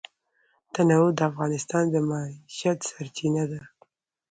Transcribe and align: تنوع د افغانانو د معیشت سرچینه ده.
تنوع 0.73 1.07
د 1.17 1.19
افغانانو 1.29 1.91
د 1.93 1.95
معیشت 2.09 2.77
سرچینه 2.89 3.43
ده. 3.51 3.61